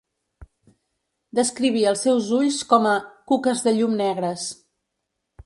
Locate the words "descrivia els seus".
1.39-2.31